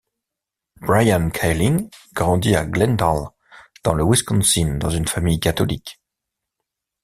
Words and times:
Brian 0.81 1.29
Kaelin 1.29 1.87
grandit 2.15 2.55
à 2.55 2.65
Glendale 2.65 3.27
dans 3.83 3.93
le 3.93 4.03
Wisconsin 4.03 4.77
dans 4.79 4.89
une 4.89 5.07
famille 5.07 5.39
catholique. 5.39 6.01